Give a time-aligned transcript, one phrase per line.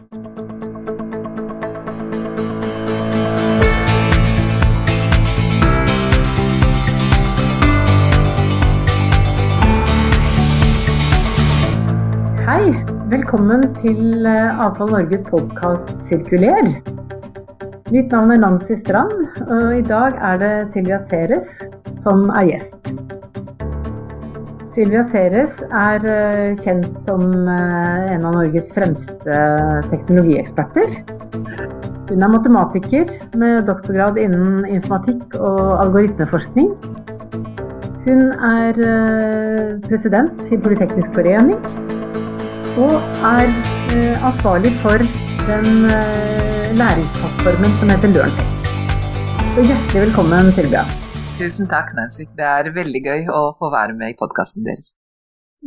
[0.00, 0.06] Hei,
[13.12, 16.64] velkommen til eh, Avfall Norges podkast Sirkuler.
[17.92, 19.12] Mitt navn er Nancy Strand,
[19.52, 21.60] og i dag er det Silja Ceres
[21.92, 22.96] som er gjest.
[24.70, 29.40] Silvia Ceres er eh, kjent som eh, en av Norges fremste
[29.90, 30.94] teknologieksperter.
[32.10, 36.72] Hun er matematiker med doktorgrad innen informatikk og algoritmeforskning.
[38.06, 38.78] Hun er
[39.84, 41.58] president i Politeknisk forening
[42.78, 42.94] og
[43.26, 43.50] er
[43.94, 45.02] eh, ansvarlig for
[45.48, 48.56] den eh, læringsplattformen som heter LearnTech.
[49.54, 50.84] Så hjertelig velkommen, Silvia.
[51.40, 52.26] Tusen takk, Nancy.
[52.36, 54.96] Det er veldig gøy å få være med i podkasten deres.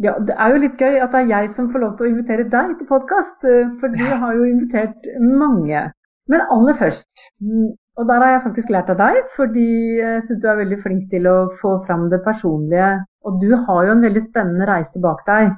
[0.06, 2.12] Ja, Det er jo litt gøy at det er jeg som får lov til å
[2.12, 5.08] invitere deg til podkast, eh, for du har jo invitert
[5.42, 5.82] mange.
[6.30, 10.42] Men aller først, mm, og der har jeg faktisk lært av deg, fordi jeg syns
[10.42, 12.92] du er veldig flink til å få fram det personlige.
[13.26, 15.58] Og du har jo en veldig spennende reise bak deg.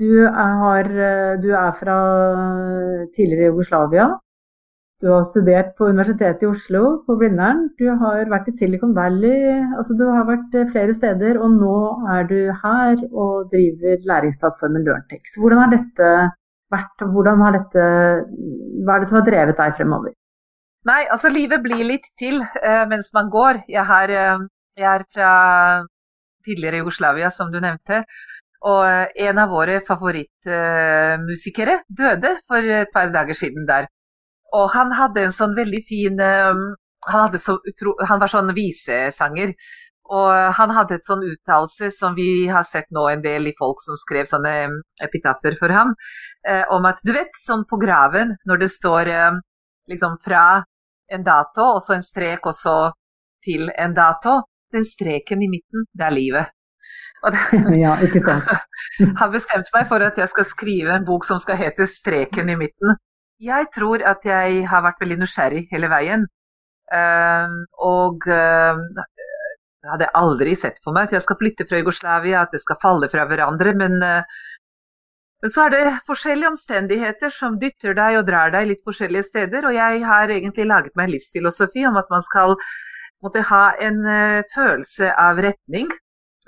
[0.00, 0.88] Du er,
[1.40, 1.96] du er, fra
[3.12, 4.08] tidligere Jugoslavia.
[5.00, 7.62] Du har studert på Universitetet i Oslo, på Blindern.
[7.80, 9.54] Du har vært i Silicon Valley.
[9.78, 11.76] Altså, du har vært flere steder, og nå
[12.16, 15.38] er du her og driver læringsplattformen Learntex.
[15.40, 16.10] Hvordan har dette
[16.74, 17.04] vært?
[17.14, 17.86] Hvordan har dette,
[18.84, 20.12] hva er det som har drevet deg fremover?
[20.90, 23.62] Nei, altså livet blir litt til uh, mens man går.
[23.72, 24.44] Jeg, er, uh,
[24.76, 25.32] jeg er fra
[26.44, 28.02] tidligere Jugoslavia, som du nevnte.
[28.68, 33.88] Og eh, en av våre favorittmusikere døde for et par dager siden der.
[34.56, 36.62] Og han hadde en sånn veldig fin eh,
[37.06, 39.54] han, så utro, han, var sånn visesanger.
[40.10, 43.78] Og han hadde et sånn uttalelse som vi har sett nå en del i folk
[43.82, 45.94] som skrev sånne eh, epitaffer for ham,
[46.48, 49.38] eh, om at du vet, sånn på graven, når det står eh,
[49.90, 50.64] liksom fra
[51.10, 52.74] en dato, og så en strek, og så
[53.46, 54.40] til en dato,
[54.74, 56.56] den streken i midten, det er livet.
[57.84, 58.50] ja, ikke sant.
[59.20, 62.58] han bestemte meg for at jeg skal skrive en bok som skal hete 'Streken i
[62.58, 62.98] midten'.
[63.40, 66.26] Jeg tror at jeg har vært veldig nysgjerrig hele veien.
[66.90, 67.46] Uh,
[67.86, 68.80] og uh,
[69.86, 73.08] hadde aldri sett for meg at jeg skal flytte fra Jugoslavia, at det skal falle
[73.12, 73.72] fra hverandre.
[73.78, 74.40] Men, uh,
[75.40, 79.70] men så er det forskjellige omstendigheter som dytter deg og drar deg litt forskjellige steder.
[79.70, 82.58] Og jeg har egentlig laget meg en livsfilosofi om at man skal
[83.24, 85.88] måtte ha en uh, følelse av retning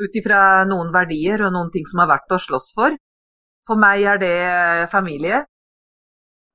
[0.03, 2.97] ut ifra noen verdier og noen ting som er verdt å slåss for.
[3.69, 5.45] For meg er det eh, familie.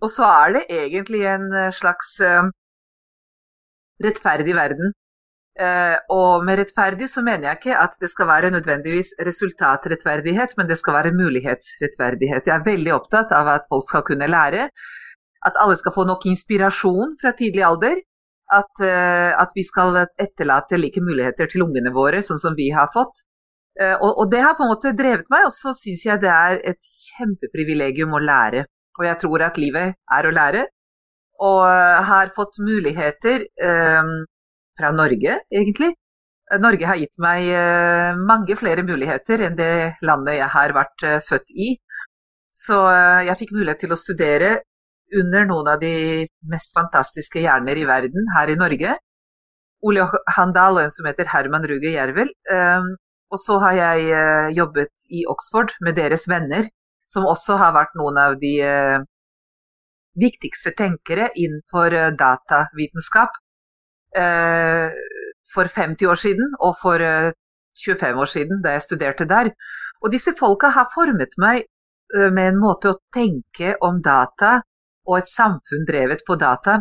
[0.03, 2.49] Og så er det egentlig en eh, slags uh,
[4.03, 4.93] rettferdig verden.
[5.57, 10.69] Uh, og med rettferdig så mener jeg ikke at det skal være nødvendigvis resultatrettferdighet, men
[10.69, 12.45] det skal være mulighetsrettferdighet.
[12.45, 14.67] Jeg er veldig opptatt av at folk skal kunne lære,
[15.49, 17.97] at alle skal få nok inspirasjon fra tidlig alder.
[18.47, 18.79] At,
[19.43, 23.25] at vi skal etterlate like muligheter til ungene våre, sånn som vi har fått.
[23.81, 26.31] Eh, og, og, det har på en måte drevet meg, og så syns jeg det
[26.33, 28.65] er et kjempeprivilegium å lære.
[28.97, 30.65] Og jeg tror at livet er å lære.
[31.45, 31.61] Og
[32.09, 34.11] har fått muligheter eh,
[34.77, 35.91] fra Norge, egentlig.
[36.63, 41.19] Norge har gitt meg eh, mange flere muligheter enn det landet jeg har vært eh,
[41.27, 41.73] født i.
[42.57, 44.55] Så uh, jeg fikk mulighet til å studere
[45.13, 48.95] under noen av de mest fantastiske hjerner i verden her i Norge.
[49.85, 52.31] Ole Handal og en som heter Herman Ruge Jervel.
[53.29, 56.67] Og så har jeg eh, jobbet i Oxford med deres venner,
[57.07, 58.99] som også har vært noen av de eh,
[60.19, 63.43] viktigste tenkere innenfor eh, datavitenskap
[65.53, 69.51] for 50 år siden og for 25 år siden, da jeg studerte der.
[70.01, 71.67] Og disse folka har formet meg
[72.15, 74.55] med en måte å tenke om data
[75.05, 76.79] og et samfunn drevet på data,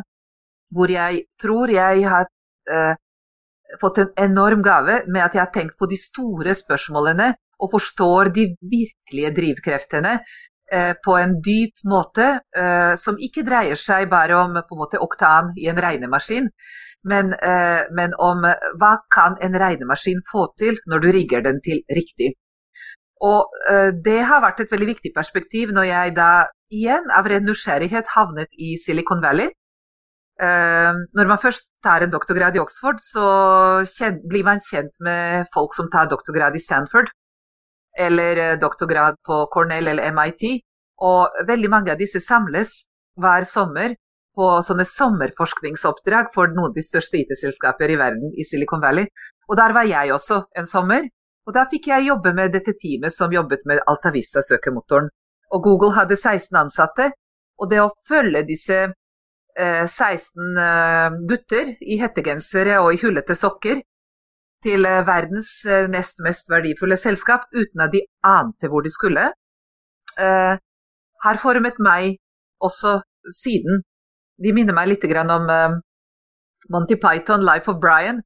[0.72, 2.31] hvor jeg tror jeg har
[3.82, 8.32] fått en enorm gave med at jeg har tenkt på de store spørsmålene og forstår
[8.36, 10.16] de virkelige drivkreftene
[10.72, 15.68] eh, på en dyp måte, eh, som ikke dreier seg bare om måte oktan i
[15.72, 16.48] en regnemaskin,
[17.06, 18.42] men, eh, men, om
[18.80, 22.34] hva kan en regnemaskin få til når du rigger den til riktig.
[23.24, 26.32] Og eh, det har vært et veldig viktig perspektiv når jeg da
[26.72, 29.48] igjen av ren nysgjerrighet havnet i Silicon Valley
[30.36, 33.24] Ehm, når man først tar en doktorgrad i Oxford, så
[34.30, 37.09] blir man kjent med folk som tar doktorgrad i Stanford,
[37.97, 40.45] eller eh, doktorgrad på Cornell eller MIT.
[41.07, 42.84] Og veldig mange av disse samles
[43.21, 43.97] hver sommer
[44.37, 49.09] på sånne sommerforskningsoppdrag for noen av de største IT-selskaper i verden i Silicon Valley.
[49.48, 51.07] Og der var jeg også en sommer.
[51.47, 55.09] Og da fikk jeg jobbe med dette teamet som jobbet med Altavista-søkemotoren.
[55.54, 57.13] Og Google hadde 16 ansatte,
[57.57, 58.77] Og det å følge disse
[59.57, 63.81] eh, 16 eh, gutter i hettegensere og i hullete sokker
[64.66, 69.28] til eh, verdens eh, nest mest verdifulle selskap uten at de ante hvor de skulle,
[70.18, 70.54] eh,
[71.27, 72.16] har formet meg
[72.63, 72.98] også
[73.33, 73.83] siden.
[74.42, 75.78] De minner meg litt om eh,
[76.72, 78.22] Monty Python, Life of Brian,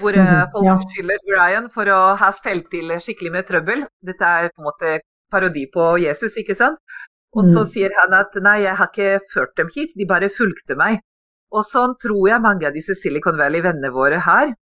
[0.00, 0.76] hvor mm folk ja.
[0.88, 3.86] skylder Brian for å ha stelt til skikkelig med trøbbel.
[4.00, 4.98] Dette er på en måte
[5.32, 6.80] parodi på Jesus, ikke sant?
[7.36, 7.68] Og så mm.
[7.68, 11.00] sier han at nei, jeg har ikke ført dem hit, de bare fulgte meg.
[11.52, 14.52] Og sånn tror jeg mange av disse Silicon Valley-vennene våre har.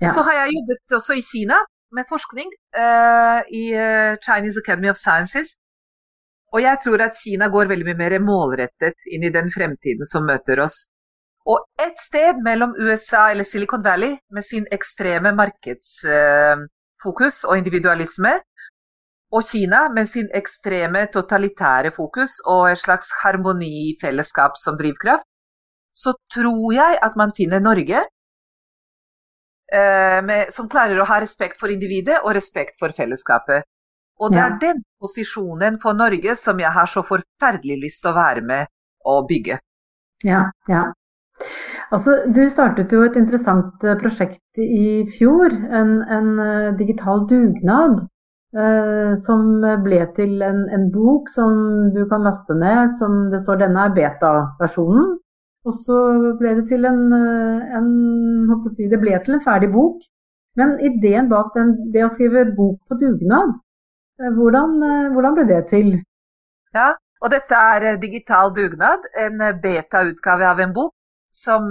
[0.00, 0.12] Ja.
[0.14, 1.58] Så har jeg jobbet også i Kina
[1.96, 2.48] med forskning
[2.78, 5.56] uh, i uh, Chinese Academy of Sciences.
[6.54, 10.26] Og jeg tror at Kina går veldig mye mer målrettet inn i den fremtiden som
[10.26, 10.76] møter oss.
[11.50, 18.32] Og et sted mellom USA eller Silicon Valley med sin ekstreme markedsfokus uh, og individualisme,
[19.32, 25.26] og Kina med sin ekstreme totalitære fokus og et slags harmonifellesskap som drivkraft,
[25.94, 28.08] så tror jeg at man finner Norge eh,
[29.70, 33.62] med, som klarer å ha respekt for individet og respekt for fellesskapet.
[34.20, 38.16] Og det er den posisjonen for Norge som jeg har så forferdelig lyst til å
[38.18, 38.66] være med
[39.06, 39.60] og bygge.
[40.26, 40.88] Ja, ja.
[41.94, 48.02] Altså, du startet jo et interessant eh, prosjekt i fjor, en, en eh, digital dugnad
[48.50, 51.52] Eh, som ble til en, en, bok som
[51.94, 55.12] du kan laste ned, som det står denne er beta-versjonen.
[55.68, 55.96] Og så
[56.40, 60.00] ble det til en, eh, en si, Det ble til en ferdig bok.
[60.56, 63.54] Men ideen bak den, det å skrive bok på dugnad,
[64.20, 64.78] eh, hvordan,
[65.12, 65.90] hvordan ble det til?
[66.74, 70.94] Ja, og dette er digital dugnad, en beta-utgave av en bok
[71.30, 71.68] som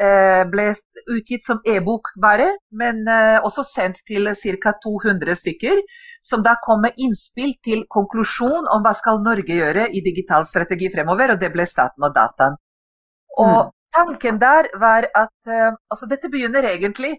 [0.00, 0.70] Eh, ble
[1.12, 4.30] utgitt som e-bok bare, men eh, også sendt til
[4.62, 4.72] ca.
[4.80, 5.82] 200 stykker,
[6.24, 10.88] som da kom med innspill til konklusjon om hva skal Norge gjøre i digital strategi
[10.94, 12.56] fremover, og det ble staten og dataen.
[13.40, 13.72] Og mm.
[13.96, 17.14] tanken der var at uh, altså dette begynner egentlig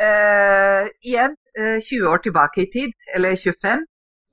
[0.00, 3.86] uh, igjen uh, 20 år tilbake i tid, eller 25.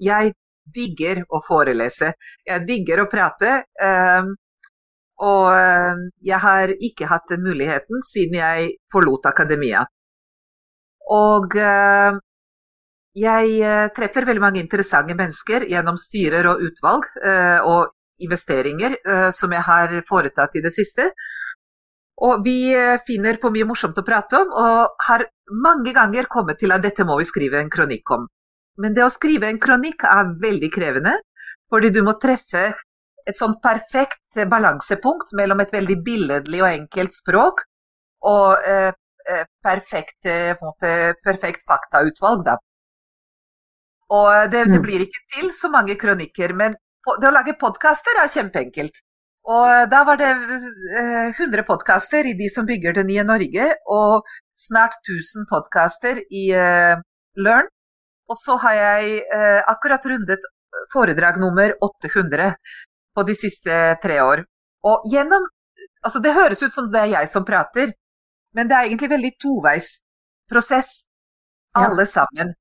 [0.10, 0.36] Jeg
[0.70, 2.14] digger å forelese.
[2.48, 3.56] Jeg digger å prate.
[3.82, 4.36] Uh,
[5.20, 9.84] og eh, jeg har ikke hatt den muligheten siden jeg forlot akademia.
[11.12, 12.20] Og eh,
[13.20, 17.10] jeg eh, treffer veldig mange interessante mennesker gjennom styrer og utvalg
[17.68, 18.96] og investeringer
[19.36, 21.10] som jeg har foretatt i det siste.
[22.20, 22.74] Og vi
[23.08, 25.24] finner på mye morsomt å prate om, og har
[25.64, 28.28] mange ganger kommet til at dette må vi skrive en kronikk om.
[28.80, 31.16] Men det å skrive en kronikk er veldig krevende,
[31.72, 32.70] fordi du må treffe
[33.30, 37.66] et sånn perfekt balansepunkt mellom et veldig billedlig og enkelt språk
[38.26, 38.92] og eh,
[39.30, 42.58] eh perfekt, eh, måte, perfekt faktautvalg, da.
[44.10, 44.84] Og det, det, mm.
[44.84, 46.76] blir ikke til så mange kronikker, men
[47.22, 49.02] det å lage podkaster er kjempeenkelt.
[49.50, 54.28] Og da var det 100 eh, podkaster i De som bygger det nye Norge, og
[54.60, 57.00] snart 1000 podkaster i uh,
[57.40, 57.70] Learn.
[58.30, 59.22] Og så har jeg
[59.72, 60.44] akkurat rundet
[60.94, 62.52] foredrag nummer 800
[63.16, 64.44] på de siste tre år.
[64.86, 65.48] Og gjennom
[66.00, 67.90] Altså, det høres ut som det er jeg som prater,
[68.56, 70.92] men det er egentlig veldig toveisprosess,
[71.76, 72.12] alle ja.
[72.14, 72.54] sammen.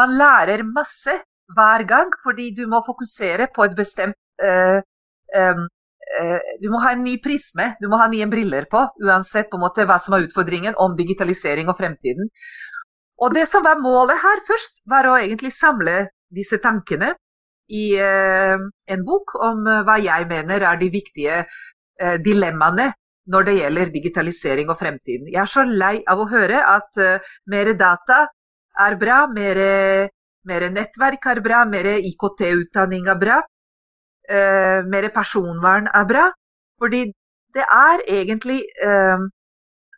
[0.00, 1.18] Man lærer masse
[1.54, 4.78] hver gang, fordi du må fokusere på et bestemt uh,
[5.36, 5.66] um,
[6.62, 9.64] Du må ha en ny prisme, du må ha nye briller på, uansett på en
[9.64, 12.28] måte hva som er utfordringen om digitalisering og fremtiden.
[13.26, 15.96] Og det som var målet her først, var å egentlig samle
[16.30, 17.10] disse tankene
[17.74, 18.54] i eh,
[18.94, 21.42] en bok om hva jeg mener er de viktige
[22.22, 22.92] dilemmaene
[23.34, 25.26] når det gjelder digitalisering og fremtiden.
[25.32, 27.02] Jeg er så lei av å høre at
[27.50, 28.28] mer data
[28.86, 29.58] er bra, mer,
[30.46, 33.38] mer nettverk er bra, mer IKT-utdanning er bra,
[34.86, 36.26] mer personvern er bra.
[36.80, 37.04] Fordi
[37.56, 38.60] det er egentlig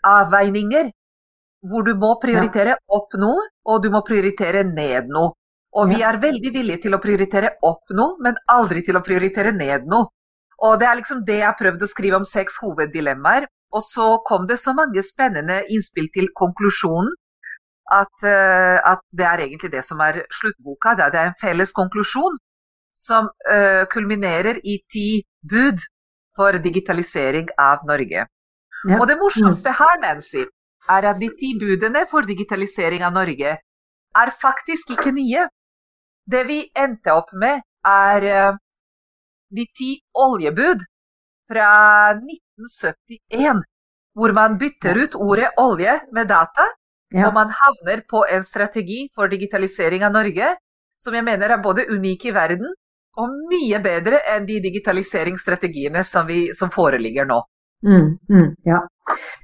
[0.06, 0.90] avveininger
[1.68, 5.34] hvor du må prioritere opp noe, og du må prioritere ned noe.
[5.78, 9.52] Og vi er veldig villige til å prioritere opp noe, men aldri til å prioritere
[9.52, 10.08] ned noe.
[10.64, 13.46] Og det er liksom det jeg har prøvd å skrive om seks hoveddilemmaer.
[13.76, 17.10] Og så kom det så mange spennende innspill til konklusjonen
[17.92, 20.94] at, uh, at det er egentlig det som er sluttboka.
[20.98, 22.38] Det er en felles konklusjon
[22.98, 25.82] som uh, kulminerer i ti bud
[26.36, 28.26] for digitalisering av Norge.
[28.88, 28.98] Ja.
[29.00, 30.44] Og det morsomste her, Nancy,
[30.88, 33.56] er at de ti budene for digitalisering av Norge
[34.22, 35.48] er faktisk ikke nye.
[36.28, 38.58] Det vi endte opp med, er uh,
[39.54, 40.84] de ti oljebud
[41.48, 41.70] fra
[42.12, 43.62] 1971,
[44.18, 46.66] hvor man bytter ut ordet olje med data,
[47.14, 47.28] ja.
[47.28, 50.54] og man havner på en strategi for digitalisering av Norge
[50.98, 52.70] som jeg mener er både unik i verden
[53.18, 57.40] Og mye bedre enn de digitaliseringsstrategiene som, vi, som foreligger nå.
[57.82, 58.78] Mm, mm, ja.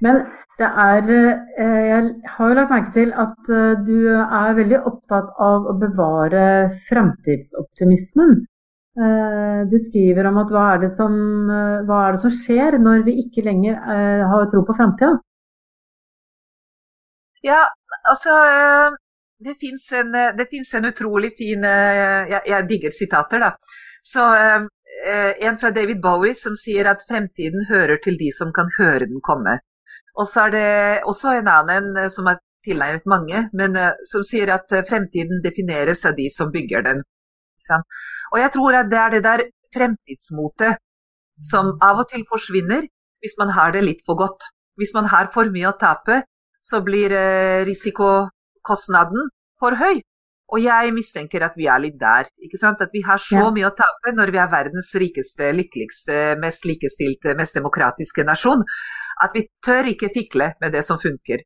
[0.03, 0.21] Men
[0.59, 5.33] det er eh, Jeg har jo lagt merke til at eh, du er veldig opptatt
[5.43, 6.45] av å bevare
[6.85, 8.35] fremtidsoptimismen.
[8.95, 11.15] Eh, du skriver om at hva er det som,
[11.87, 13.75] hva er det som skjer når vi ikke lenger
[14.31, 15.17] har tro på framtida?
[17.45, 17.61] Ja,
[18.09, 18.35] altså
[19.45, 23.51] det fins en, en, utrolig fin jeg, jeg, digger sitater, da.
[24.05, 24.23] Så
[25.43, 29.21] En fra David Bowie som sier at fremtiden hører til de som kan høre den
[29.21, 29.57] komme.
[30.15, 30.67] Og så er det
[31.11, 33.75] også en annen eh, som er tilegnet mange, men
[34.09, 37.03] som sier at fremtiden defineres av de som bygger den.
[38.33, 39.43] Og jeg tror at det er det der
[39.75, 40.79] fremtidsmotet
[41.49, 42.87] som av og til forsvinner
[43.21, 44.49] hvis man har det litt for godt.
[44.79, 46.23] Hvis man har for mye å tape,
[46.65, 49.31] så blir uh, risikokostnaden
[49.61, 50.01] for høy.
[50.53, 52.27] Og jeg mistenker at vi er litt der.
[52.45, 52.81] ikke sant?
[52.81, 57.33] At vi har så mye å tape når vi er verdens rikeste, lykkeligste, mest likestilte,
[57.37, 58.61] mest demokratiske nasjon,
[59.25, 61.41] at vi tør ikke fikle med det som funker.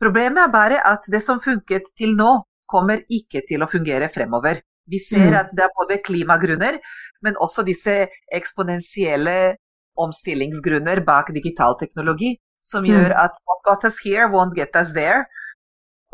[0.00, 2.36] Problemet er bare at det som funket til nå,
[2.74, 4.62] kommer ikke til å fungere fremover.
[4.88, 5.36] Vi ser mm.
[5.36, 6.78] at det er både klimagrunner,
[7.24, 9.56] men også disse eksponentielle
[10.00, 12.32] omstillingsgrunner bak digital teknologi,
[12.64, 13.20] som gjør mm.
[13.20, 15.24] at what got us here won't get us there.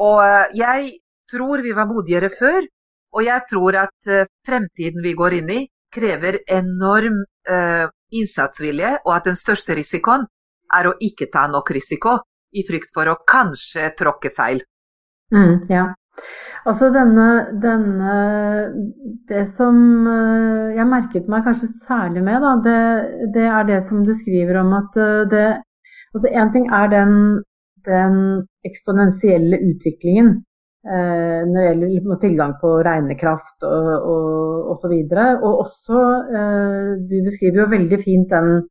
[0.00, 0.90] Og eh, jeg
[1.30, 2.66] tror vi var modigere før,
[3.14, 9.14] og jeg tror at uh, fremtiden vi går inn i, krever enorm uh, innsatsvilje, og
[9.16, 10.26] at den største risikoen
[10.74, 12.18] er å ikke ta nok risiko,
[12.54, 14.62] i frykt for å kanskje tråkke feil.
[15.34, 15.88] Mm, ja.
[16.66, 17.26] Altså denne,
[17.62, 18.14] denne,
[19.30, 19.76] Det som
[20.06, 22.80] uh, jeg merket meg kanskje særlig med, da, det,
[23.34, 24.98] det, er det som du skriver om at
[25.30, 25.48] det
[26.14, 27.12] Altså én ting er den,
[27.86, 28.14] den
[28.66, 30.40] eksponentielle utviklingen
[30.80, 34.94] Eh, når det gjelder liksom, tilgang på regnekraft og, og osv.
[35.12, 35.98] Og, og også
[36.38, 38.62] eh, Du beskriver jo veldig fint den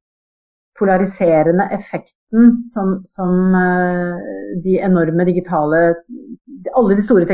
[0.79, 4.17] polariserende effekten som, som eh,
[4.63, 5.83] de enorme digitale
[6.79, 7.27] Alle de store,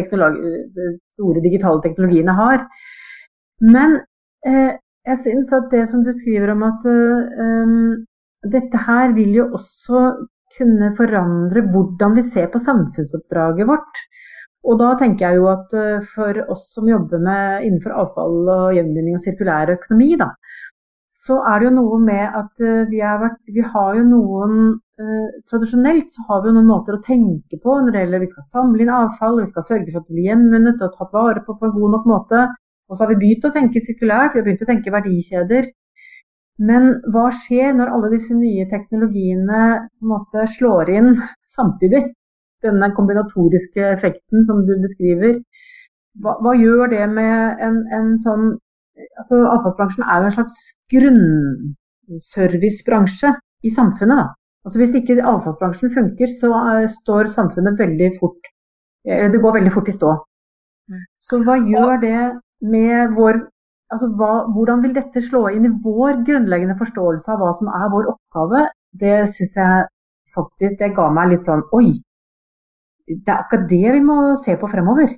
[1.15, 2.67] store, digitale teknologiene har.
[3.61, 3.95] Men
[4.45, 8.05] jeg syns at det som du skriver om at um,
[8.51, 10.01] dette her vil jo også
[10.55, 14.03] kunne forandre hvordan vi ser på samfunnsoppdraget vårt.
[14.65, 18.77] Og da tenker jeg jo at eh, for oss som jobber med innenfor avfall og
[18.77, 20.31] gjenvinning og sirkulær økonomi, da,
[21.15, 24.57] så er det jo noe med at eh, vi, vært, vi har jo noen
[24.99, 28.31] eh, Tradisjonelt så har vi jo noen måter å tenke på når det gjelder vi
[28.33, 31.45] skal samle inn avfall, vi skal sørge for at det blir gjenvunnet og tatt vare
[31.45, 32.43] på på en god nok måte.
[32.89, 35.69] Og så har vi begynt å tenke sirkulært, vi har begynt å tenke verdikjeder.
[36.57, 41.17] Men hva skjer når alle disse nye teknologiene måte slår inn
[41.51, 42.05] samtidig?
[42.65, 45.33] denne kombinatoriske effekten som du beskriver,
[46.21, 48.45] hva, hva gjør det med en, en sånn
[49.19, 50.57] altså Avfallsbransjen er jo en slags
[50.93, 53.29] grunnservicebransje
[53.67, 54.17] i samfunnet.
[54.21, 54.27] Da.
[54.65, 58.43] Altså Hvis ikke avfallsbransjen funker, så er, står samfunnet veldig fort
[59.05, 60.11] Det går veldig fort i stå.
[60.89, 61.03] Mm.
[61.21, 62.21] Så hva gjør det
[62.65, 63.35] med vår
[63.93, 67.91] Altså hva, hvordan vil dette slå inn i vår grunnleggende forståelse av hva som er
[67.93, 68.63] vår oppgave?
[69.03, 69.83] Det syns jeg
[70.35, 71.93] faktisk Det ga meg litt sånn Oi,
[73.07, 75.13] det er akkurat det vi må se på fremover.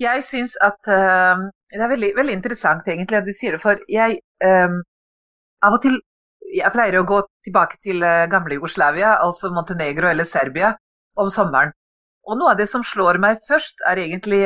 [0.00, 3.78] Jeg syns at uh, det er veldig, veldig, interessant egentlig at du sier det, for
[3.90, 4.80] jeg uh,
[5.66, 6.00] av og til
[6.54, 10.72] jeg pleier å gå tilbake til uh, gamle Jugoslavia, altså Montenegro eller Serbia,
[11.20, 11.70] om sommeren.
[12.26, 14.42] Og noe av det som slår meg først, er egentlig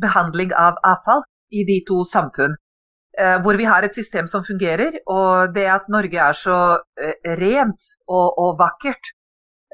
[0.00, 2.56] behandling av avfall i de to samfunn.
[3.14, 6.56] Uh, hvor vi har et system som fungerer, og det at Norge er så
[7.38, 9.12] rent og, og vakkert,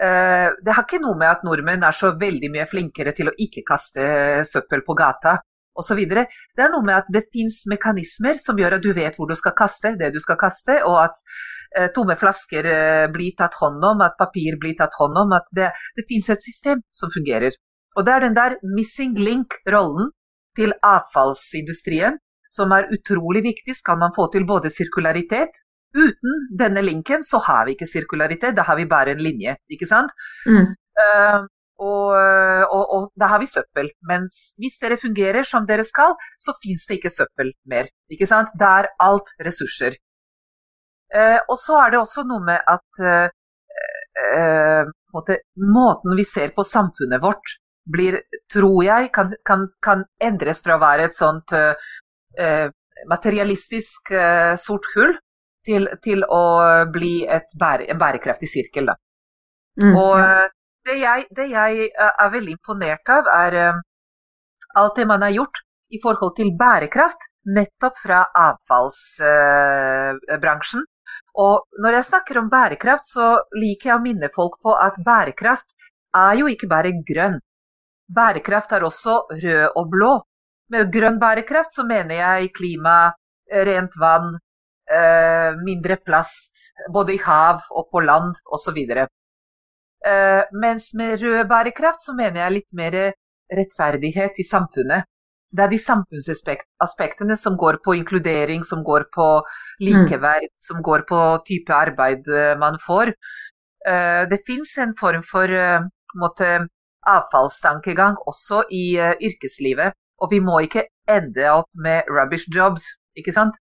[0.00, 3.36] Eh, det har ikke noe med at nordmenn er så veldig mye flinkere til å
[3.44, 4.04] ikke kaste
[4.48, 5.34] søppel på gata
[5.76, 5.98] osv.
[6.08, 9.36] Det er noe med at det fins mekanismer som gjør at du vet hvor du
[9.36, 11.20] skal kaste det du skal kaste, og at
[11.76, 15.36] eh, tomme flasker eh, blir tatt hånd om, at papir blir tatt hånd om.
[15.36, 17.60] At det, det fins et system som fungerer.
[17.98, 20.14] Og det er den der missing link-rollen
[20.56, 22.18] til avfallsindustrien
[22.50, 23.76] som er utrolig viktig.
[23.78, 28.62] Skal man få til både sirkularitet Uten denne linken så har vi ikke sirkularitet, da
[28.68, 30.12] har vi bare en linje, ikke sant?
[30.46, 30.68] Mm.
[31.00, 31.40] Uh,
[31.80, 32.12] og,
[32.76, 33.88] og, og, da har vi søppel.
[34.06, 34.28] Men
[34.60, 37.88] hvis dere fungerer som dere skal, så fins det ikke søppel mer.
[38.12, 38.52] Ikke sant?
[38.60, 39.96] Da er alt ressurser.
[41.10, 45.40] Uh, og så er det også noe med at uh, måte,
[45.74, 48.20] måten vi ser på samfunnet vårt blir,
[48.52, 51.54] tror jeg, kan, kan, kan endres fra å være et sånt
[53.10, 54.12] materialistisk
[54.60, 55.14] sort hull
[55.66, 56.44] til, til å
[56.92, 57.26] bli
[57.58, 58.90] bære, en bærekraftig sirkel.
[59.80, 60.48] Mm, og ja.
[60.86, 63.52] det, jeg, det, jeg, er veldig imponert av, er
[64.78, 65.56] alt det man har gjort
[65.90, 67.18] i forhold til bærekraft,
[67.56, 70.82] nettopp fra avfallsbransjen.
[71.40, 75.68] Og når jeg snakker om bærekraft, så liker jeg å minne folk på at bærekraft
[76.16, 77.38] er jo ikke bare grønn.
[78.16, 80.12] Bærekraft er også rød og blå.
[80.70, 83.12] Med grønn bærekraft så mener jeg klima,
[83.50, 84.36] rent vann,
[84.90, 88.78] eh, mindre plast, både i hav og på land osv.
[90.06, 92.98] Eh, mens med rød bærekraft så mener jeg litt mer
[93.50, 95.06] rettferdighet i samfunnet.
[95.50, 99.26] Det er de samfunnsaspektene som går på inkludering, som går på
[99.82, 100.56] likeverd, mm.
[100.62, 103.10] som går på type arbeid eh, man får.
[103.86, 105.82] Eh, det fins en form for eh,
[106.22, 106.52] måte,
[107.08, 113.56] avfallstankegang også i yrkeslivet, og vi må ikke ende opp med rubbish jobs, ikke sant?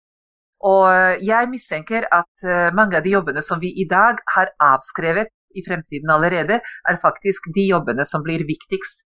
[0.66, 0.88] Og
[1.22, 6.10] jeg mistenker at mange av de jobbene som vi i dag har avskrevet i fremtiden
[6.10, 9.06] allerede, er faktisk de jobbene som blir viktigst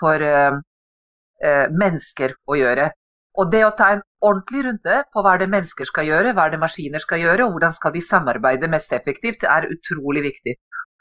[0.00, 0.58] for uh,
[1.82, 2.90] mennesker å gjøre.
[3.38, 6.58] Og det å ta en ordentlig runde på hva det mennesker skal gjøre, hva det
[6.62, 10.56] maskiner skal gjøre, og hvordan skal de samarbeide mest effektivt, er utrolig viktig.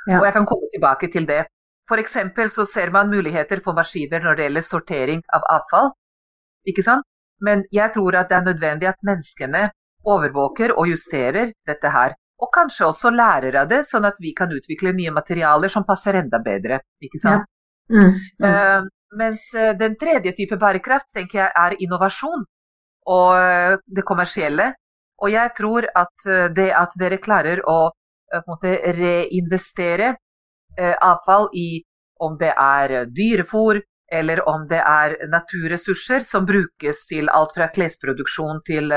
[0.08, 0.20] Ja.
[0.20, 1.46] Og jeg kan komme tilbake til det.
[1.88, 2.18] F.eks.
[2.54, 5.94] så ser man muligheter for maskiner når det gjelder sortering av avfall,
[6.68, 7.08] ikke sant?
[7.40, 9.68] Men jeg tror at det er nødvendig at menneskene
[10.08, 12.16] overvåker og justerer dette her.
[12.42, 16.20] Og kanskje også lærer av det, sånn at vi kan utvikle nye materialer som passer
[16.20, 16.82] enda bedre.
[17.02, 17.48] ikke sant?
[17.90, 17.98] Ja.
[17.98, 18.44] Mm, mm.
[18.44, 22.42] Uh, mens eh, den tredje type bærekraft tenker jeg er innovasjon
[23.08, 24.74] og eh, det kommersielle.
[25.24, 27.78] Og jeg tror at det at dere klarer å
[28.46, 30.12] måte, reinvestere
[30.78, 31.84] avfall i
[32.24, 33.80] om det er dyrefòr,
[34.18, 38.94] eller om det er naturressurser som brukes til alt fra klesproduksjon til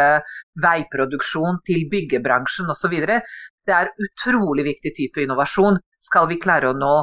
[0.62, 2.94] veiproduksjon til byggebransjen osv.
[3.66, 6.94] Det er utrolig viktig type innovasjon skal vi klare å nå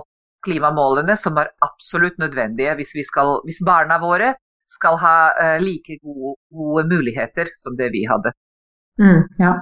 [0.46, 4.34] klimamålene som er absolutt nødvendige hvis, skal, hvis barna våre
[4.68, 8.34] skal ha uh, like gode, gode, muligheter som det vi hadde.
[9.00, 9.54] Mm, ja.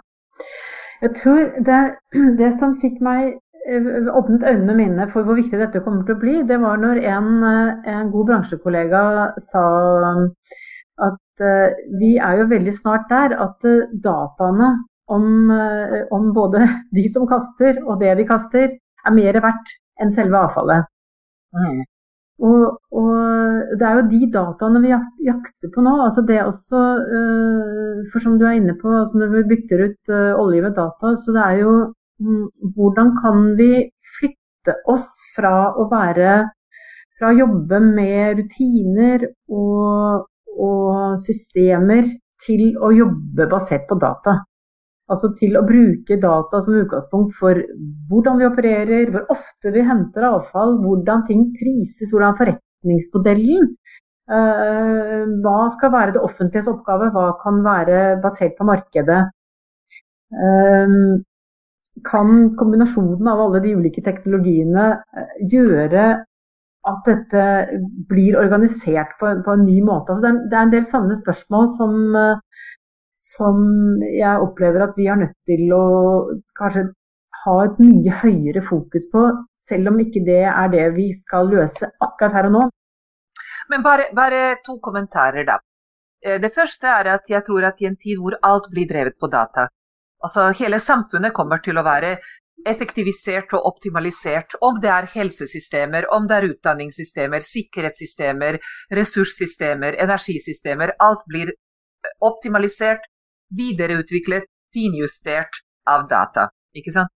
[1.03, 1.81] Jeg tror det,
[2.41, 6.21] det som fikk meg eh, åpnet øynene mine for hvor viktig dette kommer til å
[6.21, 9.01] bli, det var når en, eh, en god bransjekollega
[9.41, 9.63] sa
[11.05, 14.69] at uh, vi er jo veldig snart der at uh, dataene
[15.11, 16.61] om, uh, om både
[16.95, 20.87] de som kaster og det vi kaster, er mer verdt enn selve avfallet.
[21.55, 21.83] Mm.
[22.45, 23.11] Og, og,
[23.79, 24.89] det er jo de dataene vi
[25.23, 25.93] jakter på nå.
[26.03, 26.81] altså det også,
[28.11, 30.11] For som du er inne på, altså når vi bytter ut
[30.41, 31.75] olje med data, så det er jo
[32.19, 33.71] Hvordan kan vi
[34.15, 36.35] flytte oss fra å være
[37.15, 40.25] fra å jobbe med rutiner og,
[40.55, 42.07] og systemer
[42.45, 44.39] til å jobbe basert på data?
[45.05, 47.59] Altså til å bruke data som utgangspunkt for
[48.09, 53.67] hvordan vi opererer, hvor ofte vi henter avfall, hvordan ting prises, hvordan forretningsmodellen
[54.33, 59.21] uh, Hva skal være det offentliges oppgave, hva kan være basert på markedet?
[60.33, 61.21] Uh,
[62.03, 66.07] kan kombinasjonen av alle de ulike teknologiene uh, gjøre
[66.85, 67.43] at dette
[68.09, 70.13] blir organisert på, på en ny måte?
[70.13, 71.95] Altså det, er, det, er, en del sånne spørsmål som
[73.25, 73.57] som
[74.05, 75.85] jeg opplever at vi er nødt til å
[76.57, 76.87] kanskje
[77.45, 79.23] ha et mye høyere fokus på,
[79.61, 82.65] selv om ikke det er det vi skal løse akkurat her og nå.
[83.71, 85.57] Men bare, bare to kommentarer, da.
[86.25, 89.17] Eh, det første er at jeg tror at i en tid hvor alt blir drevet
[89.21, 89.67] på data,
[90.25, 92.15] altså hele samfunnet kommer til å være
[92.65, 98.57] effektivisert og optimalisert, om det er helsesystemer, om det er utdanningssystemer, sikkerhetssystemer,
[98.99, 100.95] ressurssystemer, energisystemer.
[101.05, 101.53] Alt blir
[102.25, 103.05] optimalisert,
[103.55, 106.49] videreutviklet, finjustert av data.
[106.75, 107.13] Ikke sant?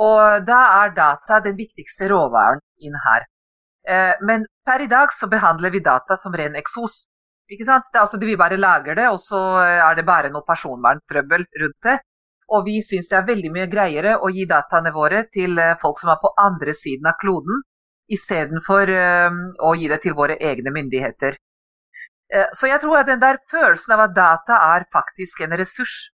[0.00, 3.26] Og da er data den viktigste råvaren inn her.
[3.88, 7.02] Eh, men per i dag så behandler vi data som ren eksos.
[7.52, 7.90] Ikke sant?
[7.92, 11.98] Det altså, vi bare lager det, og så er det bare noe personverntrøbbel rundt det.
[12.52, 16.00] Og vi syns det er veldig mye greiere å gi dataene våre til eh, folk
[16.00, 17.62] som er på andre siden av kloden,
[18.12, 21.38] istedenfor uh, å gi det til våre egne myndigheter.
[22.34, 26.10] Eh, så jeg tror at den der følelsen av at data er faktisk en ressurs,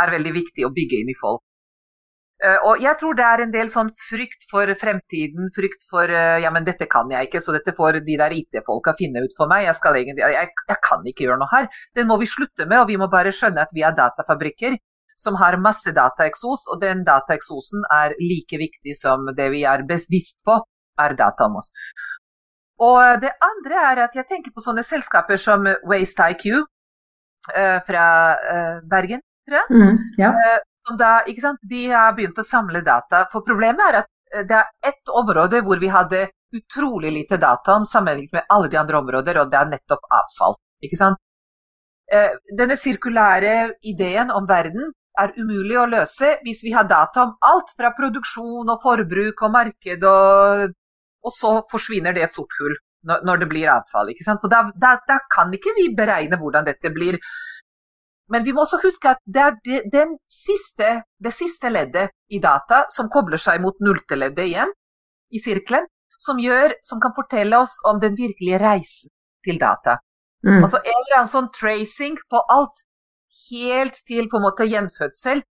[0.00, 1.42] er veldig viktig å bygge inn i folk.
[2.40, 6.38] Eh, og jeg tror det er en del sånn frykt for fremtiden, frykt for eh,
[6.40, 9.50] ja, men dette kan jeg ikke, så dette får de der IT-folka finne ut for
[9.50, 9.66] meg.
[9.66, 11.68] Jeg, egentlig, jeg, jeg, kan ikke gjøre noe her.
[11.98, 14.78] Den må vi slutte med, og vi må bare skjønne at vi er datafabrikker
[15.20, 20.40] som har masse dataeksos, og den dataeksosen er like viktig som det vi er bevisst
[20.46, 20.56] på
[21.00, 21.70] er data om oss.
[22.80, 28.06] Og det andre er at jeg tenker på sånne selskaper som Waste IQ uh, fra
[28.40, 29.76] uh, Bergen, tror jeg.
[29.76, 30.32] Mm, ja.
[30.32, 31.12] uh, da,
[31.60, 33.26] De har begynt å samle data.
[33.32, 37.84] For problemet er at det er ett område hvor vi hadde utrolig lite data om
[37.84, 40.56] sammenlignet med alle de andre områder, og det er nettopp avfall.
[42.12, 43.54] eh, denne sirkulære
[43.92, 48.68] ideen om verden er umulig å løse hvis vi har data om alt fra produksjon
[48.68, 50.74] og forbruk og marked, og,
[51.24, 52.76] og så forsvinner det et sort hull
[53.08, 54.12] når, når det blir avfall.
[54.12, 54.42] ikke sant?
[54.42, 57.18] For da, da, da, kan ikke vi beregne hvordan dette blir.
[58.30, 62.38] Men vi må også huske at det er det, den siste, det siste leddet i
[62.42, 64.74] data som kobler seg mot nullte leddet igjen,
[65.30, 65.88] i sirkelen,
[66.20, 69.10] som, gjør, som kan fortelle oss om den virkelige reisen
[69.46, 69.96] til data.
[70.46, 70.62] Mm.
[70.62, 72.84] Altså en eller annen sånn tracing på alt,
[73.50, 75.42] helt til på en måte gjenfødsel,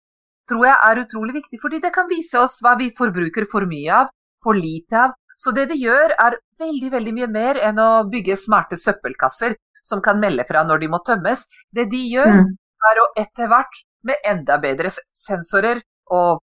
[0.50, 1.60] tror jeg er utrolig viktig.
[1.62, 4.14] Fordi det kan vise oss hva vi forbruker for mye av,
[4.44, 5.18] for lite av.
[5.40, 10.02] Så det det gjør, er veldig, veldig mye mer enn å bygge smarte søppelkasser som
[10.04, 11.46] kan melde fra når de må tømmes.
[11.72, 12.50] Det de gjør, mm.
[12.92, 15.82] er å etter hvert, med enda bedre sensorer
[16.16, 16.40] og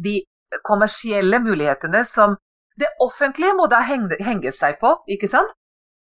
[0.00, 0.22] de
[0.64, 2.38] kommersielle mulighetene som
[2.80, 5.52] det offentlige må da henge, henge seg på, ikke sant?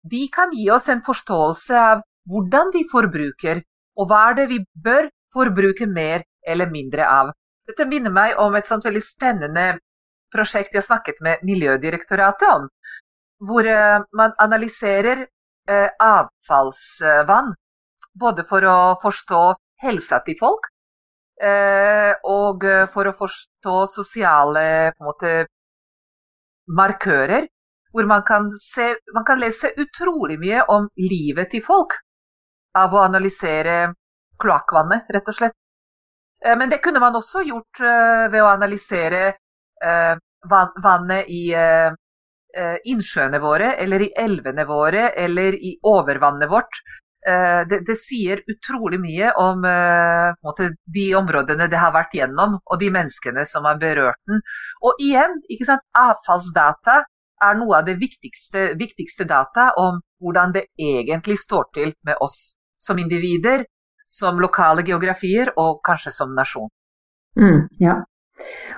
[0.01, 3.61] De kan gi oss en forståelse av hvordan vi forbruker,
[3.95, 7.31] og hva er det vi bør forbruke mer eller mindre av.
[7.65, 9.65] Dette minner meg om et sånt veldig spennende
[10.33, 12.67] prosjekt jeg snakket med Miljødirektoratet om,
[13.47, 17.53] hvor eh, man analyserer eh, avfallsvann.
[18.15, 19.41] Både for å forstå
[19.83, 20.69] helsa til folk,
[21.41, 24.67] eh, og for å forstå sosiale
[25.03, 25.33] måte,
[26.71, 27.49] markører.
[27.95, 31.93] Hvor man kan, se, man kan lese utrolig mye om livet til folk
[32.75, 33.93] av å analysere
[34.41, 35.55] kloakkvannet, rett og slett.
[36.45, 39.23] Eh, men det kunne man også gjort eh, ved å analysere
[39.83, 40.13] eh,
[40.83, 41.47] vannet i
[42.87, 46.77] innsjøene våre, eller i elvene våre, eller i overvannet vårt.
[47.25, 49.65] Det, det sier utrolig mye om
[50.45, 54.39] måte, de områdene det har vært gjennom, og de menneskene som har berørt den.
[54.87, 55.35] Og igjen,
[55.99, 57.01] avfallsdata
[57.49, 62.53] er noe av det viktigste, viktigste data om hvordan det egentlig står til med oss
[62.77, 63.65] som individer,
[64.05, 66.69] som lokale geografier og kanskje som nasjon.
[67.39, 68.01] Mm, ja.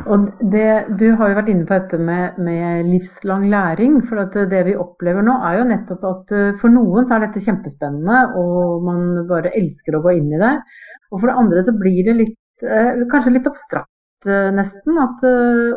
[0.05, 3.97] Og det, du har jo vært inne på dette med, med livslang læring.
[4.07, 7.43] For det vi opplever nå, er jo nettopp at eh, for noen så er dette
[7.43, 10.53] kjempespennende, og man bare elsker å gå inn i det.
[11.11, 15.01] Og for det andre så blir det litt, eh, kanskje litt abstrakt eh, nesten.
[15.03, 15.27] At,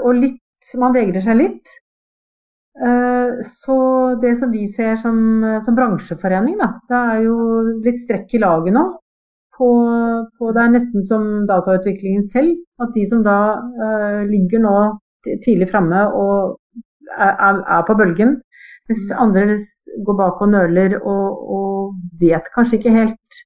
[0.05, 0.39] og litt
[0.77, 1.71] Man vegrer seg litt.
[2.81, 3.77] Eh, så
[4.23, 5.17] det som vi ser som,
[5.65, 7.37] som bransjeforening, da, det er jo
[7.85, 8.85] litt strekk i laget nå.
[9.61, 9.69] På,
[10.39, 12.57] på, det er nesten som datautviklingen selv.
[12.81, 14.77] At de som da uh, ligger nå
[15.45, 16.57] tidlig framme og
[17.13, 18.39] er, er, på bølgen,
[18.89, 19.59] mens andre
[20.07, 21.91] går bak og nøler og, og,
[22.21, 23.41] vet kanskje ikke helt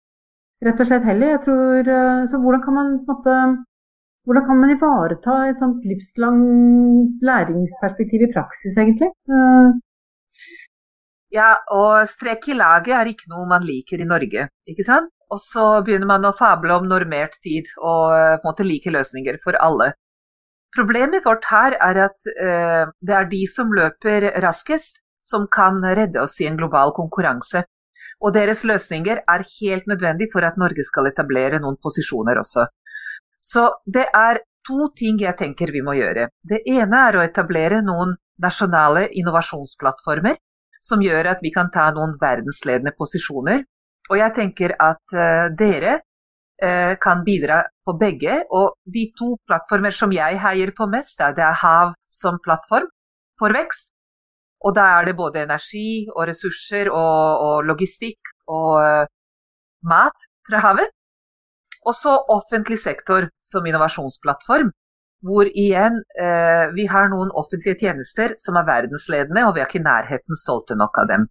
[0.63, 1.35] rett og slett heller.
[1.35, 3.41] Jeg tror, uh, så hvordan kan man på en måte
[4.25, 9.11] hvordan kan man ivareta et sånt livslangt læringsperspektiv i praksis, egentlig?
[9.29, 9.75] Eh,
[11.35, 15.11] ja, og strek i laget er ikke noe man liker i Norge, ikke sant?
[15.33, 18.93] Og så begynner man å fable om normert tid og eh, på en måte like
[18.95, 19.93] løsninger for alle.
[20.75, 26.19] Problemet vårt her er at uh, det er de som løper raskest, som kan redde
[26.19, 27.63] oss i en global konkurranse.
[28.25, 32.67] Og deres løsninger er helt nødvendig for at Norge skal etablere noen posisjoner også.
[33.45, 36.31] Så det er to ting jeg tenker vi må gjøre.
[36.41, 40.39] Det ene er å etablere noen nasjonale innovasjonsplattformer
[40.85, 43.63] som gjør at vi kan ta noen verdensledende posisjoner.
[44.11, 48.43] Og jeg tenker at uh, dere uh, kan bidra på begge.
[48.53, 52.89] Og de to plattformer som jeg heier på mest, er det er Hav som plattform
[53.41, 53.93] for vekst.
[54.65, 59.09] Og da er det både energi og ressurser og, og logistikk og uh,
[59.89, 60.93] mat fra havet.
[61.85, 64.73] Og så offentlig sektor som innovasjonsplattform,
[65.25, 69.81] hvor igjen eh, vi har noen offentlige tjenester som er verdensledende, og vi er ikke
[69.81, 71.27] i nærheten solgt nok av dem.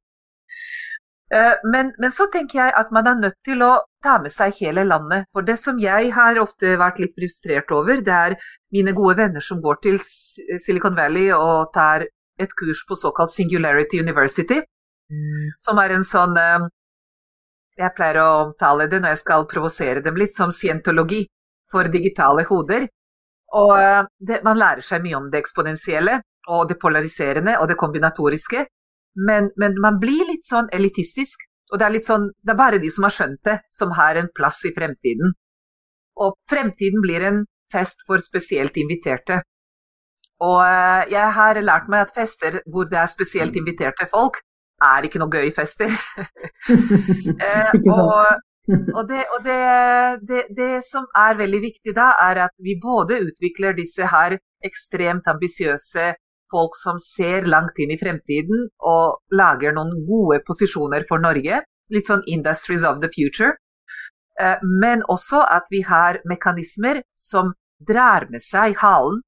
[1.34, 3.72] Eh, men, men, så tenker jeg at man er nødt til å
[4.06, 5.26] ta med seg hele landet.
[5.34, 8.38] For det som jeg har ofte vært litt frustrert over, det er
[8.76, 12.06] mine gode venner som går til Silicon Valley og tar
[12.42, 14.60] et kurs på såkalt Singularity University,
[15.10, 15.50] mm.
[15.62, 16.70] som er en sånn eh,
[17.78, 21.24] jeg pleier å omtale det når jeg skal provosere dem litt, som scientologi
[21.72, 22.88] for digitale hoder.
[23.58, 26.20] Og eh, det, man lærer seg mye om det eksponentielle
[26.54, 28.66] og det polariserende og det kombinatoriske,
[29.28, 31.48] men, men, man blir litt sånn elitistisk.
[31.72, 34.18] Og det er litt sånn Det er bare de som har skjønt det, som har
[34.20, 35.34] en plass i fremtiden.
[36.22, 39.40] Og fremtiden blir en fest for spesielt inviterte.
[40.44, 44.42] Og eh, jeg har lært meg at fester hvor det er spesielt inviterte folk,
[44.88, 45.92] er ikke noe gøy fester.
[47.48, 48.42] eh, og,
[48.98, 49.60] og, det, og det,
[50.30, 55.28] det, det, som er veldig viktig da, er at vi både utvikler disse her ekstremt
[55.28, 56.14] ambisiøse
[56.54, 61.64] folk som ser langt inn i fremtiden og lager noen gode posisjoner for Norge.
[61.92, 63.58] Litt sånn 'industries of the future'.
[64.82, 67.54] men også at vi har mekanismer som
[67.90, 69.20] drar med seg halen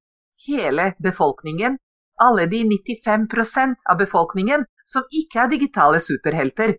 [0.48, 1.76] hele befolkningen,
[2.20, 6.76] alle de 95% av befolkningen som ikke er digitale superhelter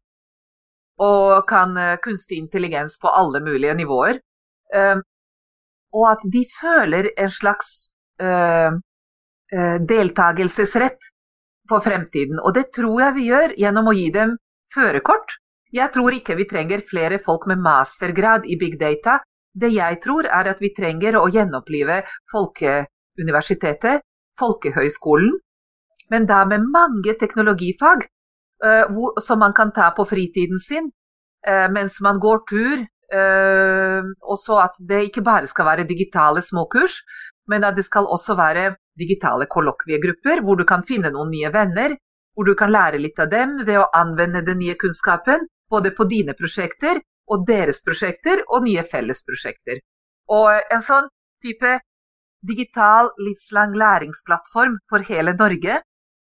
[1.04, 4.17] og kan kunstig intelligens på alle mulige nivåer.
[5.93, 7.93] Og at de føler en slags
[9.91, 11.12] deltakelsesrett
[11.70, 12.39] for fremtiden.
[12.41, 14.38] Og det tror jeg vi gjør gjennom å gi dem
[14.74, 15.38] førerkort.
[15.76, 19.20] Jeg tror ikke vi trenger flere folk med mastergrad i big data.
[19.54, 24.02] Det jeg tror er at vi trenger å gjenopplive Folkeuniversitetet,
[24.39, 25.34] Folkehøgskolen,
[26.12, 28.06] men da med mange teknologifag
[28.65, 30.91] uh, som man kan ta på fritiden sin
[31.48, 32.86] uh, mens man går tur.
[33.08, 37.00] Uh, og så at det ikke bare skal være digitale småkurs,
[37.48, 41.96] men at det skal også være digitale kollokviegrupper hvor du kan finne noen nye venner,
[42.36, 46.08] hvor du kan lære litt av dem ved å anvende den nye kunnskapen, både på
[46.10, 47.00] dine prosjekter
[47.32, 49.80] og deres prosjekter og nye fellesprosjekter.
[50.32, 51.08] Og en sånn
[51.43, 51.78] type
[52.48, 55.82] digital livslang læringsplattform for hele Norge.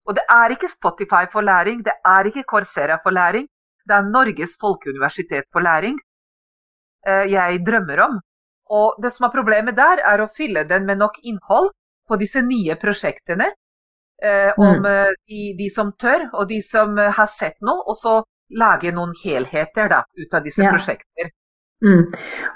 [0.04, 3.46] Og det er ikke Spotify for læring, det er ikke Corsera for læring,
[3.88, 5.98] det er Norges folkeuniversitet for læring
[7.08, 8.20] eh, jeg drømmer om.
[8.70, 11.70] Og det som er problemet der, er å fylle den med nok innhold
[12.08, 13.50] på disse nye prosjektene.
[14.24, 14.86] Eh, om mm.
[14.88, 18.20] Eh, de, de, som tør, og de som har sett noe, og så
[18.60, 20.72] lage noen helheter da, ut av disse ja.
[20.72, 21.32] prosjekter.
[21.84, 22.04] Mm.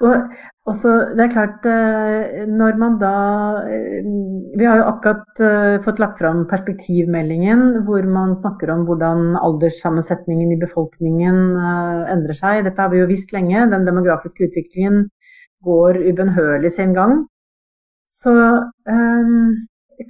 [0.07, 0.37] Og
[0.71, 3.13] også, det er klart, eh, når man da
[3.69, 4.07] eh,
[4.59, 10.53] Vi har jo akkurat eh, fått lagt fram perspektivmeldingen, hvor man snakker om hvordan alderssammensetningen
[10.55, 11.41] i befolkningen
[12.15, 12.65] endrer seg.
[12.67, 13.69] Dette har vi jo visst lenge.
[13.73, 15.07] Den demografiske utviklingen
[15.65, 17.25] går ubønnhørlig sin gang.
[18.09, 18.35] Så
[18.89, 19.41] um,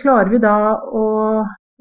[0.01, 1.07] klarer vi da å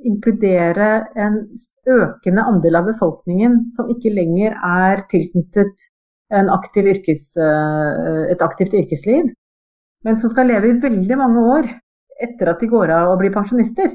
[0.08, 1.44] inkludere en
[1.90, 5.88] økende andel av befolkningen som ikke lenger er tilknyttet
[6.32, 9.30] aktiv yrkes, eh, et aktivt yrkesliv,
[10.04, 11.70] men som skal leve i veldig mange år
[12.22, 13.94] etter at de går av og blir pensjonister.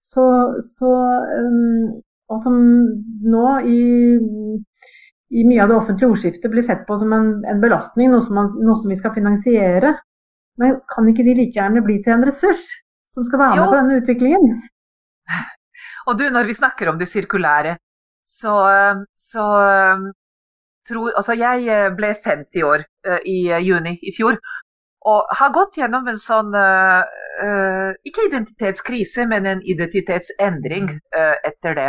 [0.00, 0.24] Så,
[0.64, 2.00] så, um,
[2.32, 2.56] og som
[3.34, 3.80] nå i,
[5.28, 8.38] i, mye av det offentlige ordskiftet blir sett på som en, en belastning, noe som,
[8.38, 9.92] man, noe som, vi skal finansiere.
[10.60, 12.64] Men kan ikke de like gjerne bli til en ressurs
[13.10, 13.68] som skal være med jo.
[13.68, 14.48] på denne utviklingen?
[16.08, 17.76] Og du, når vi snakker om det sirkulære,
[18.24, 18.54] så,
[19.18, 19.44] så
[20.90, 24.38] tror Altså, jeg eh, ble 50 år uh, i uh, juni i fjor.
[25.10, 26.52] Og har gått gjennom en sånn
[28.04, 30.90] Ikke identitetskrise, men en identitetsendring
[31.48, 31.86] etter det.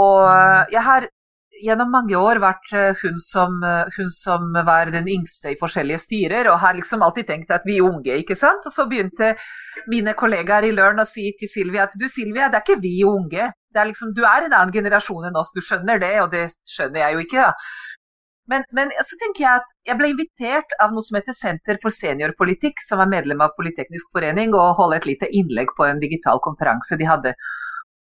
[0.00, 0.24] Og
[0.72, 1.04] jeg har
[1.60, 3.60] gjennom mange år vært hun som,
[3.98, 7.76] hun som, var den yngste i forskjellige styrer, og har liksom alltid tenkt at vi
[7.76, 8.64] er unge, ikke sant.
[8.64, 9.34] Og så begynte
[9.92, 13.02] mine kollegaer i Løren å si til Silvia at du Silvia, det er ikke vi
[13.04, 16.46] unge, er liksom, du er en annen generasjon enn oss, du skjønner det, og det
[16.68, 17.48] skjønner jeg jo ikke.
[17.48, 17.52] da.
[18.50, 21.94] Men, men, så tenker jeg at jeg ble invitert av noe som heter Senter for
[21.94, 26.42] seniorpolitikk, som er medlem av Politeknisk forening, og holde et lite innlegg på en digital
[26.44, 27.34] konferanse de hadde.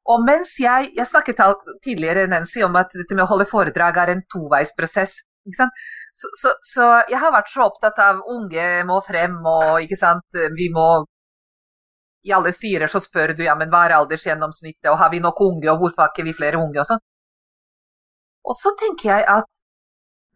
[0.06, 1.40] Og mens jeg Jeg snakket
[1.82, 5.18] tidligere Nancy, om at dette med å holde foredrag er en toveisprosess.
[5.46, 10.40] Så, så, så, jeg har vært så opptatt av unge må frem, og ikke sant,
[10.58, 11.04] vi må
[12.26, 15.40] i alle styrer så spør du ja, men hva er aldersgjennomsnittet, og har vi nok
[15.46, 17.02] unge, og hvorfor har ikke vi flere unge, og sånn.
[18.46, 19.64] Og så tenker jeg at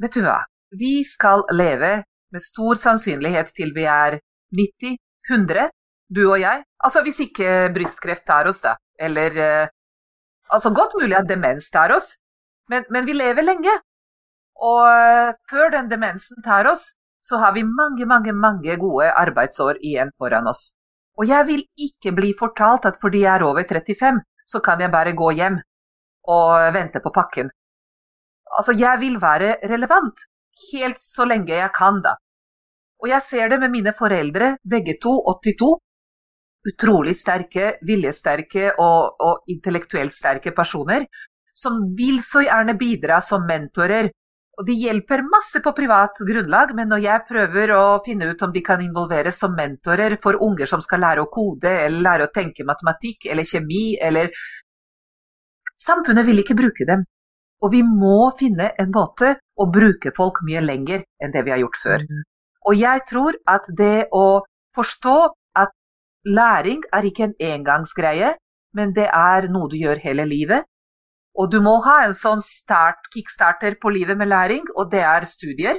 [0.03, 0.39] vet du hva,
[0.79, 2.01] vi skal leve
[2.31, 4.21] med stor sannsynlighet til vi er
[4.57, 4.97] 90,
[5.31, 5.69] 100,
[6.11, 6.63] du og jeg.
[6.83, 8.77] Altså hvis ikke brystkreft tar oss, da.
[9.01, 9.69] Eller eh,
[10.51, 12.17] Altså godt mulig at demens tar oss,
[12.71, 13.71] men, men vi lever lenge.
[14.59, 16.89] Og uh, før den demensen tar oss,
[17.23, 20.73] så har vi mange, mange, mange gode arbeidsår igjen foran oss.
[21.21, 24.93] Og jeg vil ikke bli fortalt at fordi jeg er over 35, så kan jeg
[24.93, 25.59] bare gå hjem
[26.35, 27.51] og vente på pakken.
[28.59, 30.25] Altså, jeg vil være relevant,
[30.73, 32.17] helt så lenge jeg kan, da.
[33.01, 35.71] Og jeg ser det med mine foreldre, begge to 82.
[36.71, 41.07] Utrolig sterke, viljesterke og, og intellektuelt sterke personer
[41.57, 44.11] som vil så gjerne bidra som mentorer
[44.61, 48.51] og de hjelper masse på privat grunnlag, men når jeg prøver å finne ut om
[48.53, 52.33] de kan involveres som mentorer for unger som skal lære å kode, eller lære å
[52.35, 54.29] tenke matematikk eller kjemi, eller
[55.81, 57.07] Samfunnet vil ikke bruke dem.
[57.65, 61.63] Og vi må finne en måte å bruke folk mye lenger enn det vi har
[61.63, 62.05] gjort før.
[62.05, 62.23] Mm.
[62.69, 64.43] Og jeg tror at det å
[64.77, 65.17] forstå
[65.61, 65.73] at
[66.29, 68.35] læring er ikke en engangsgreie,
[68.77, 70.69] men det er noe du gjør hele livet,
[71.39, 75.27] og du må ha en sånn start, kickstarter på livet med læring, og det er
[75.29, 75.79] studier.